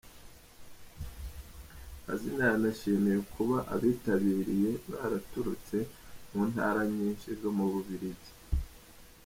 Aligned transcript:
Mazina 2.05 2.43
yanashimiye 2.51 3.17
kuba 3.33 3.57
abitabiriye 3.73 4.69
baraturutse 4.89 5.77
mu 6.31 6.41
ntara 6.51 6.81
nyinshi 6.95 7.27
zo 7.41 7.49
mu 7.57 7.65
Bubiligi. 7.71 8.31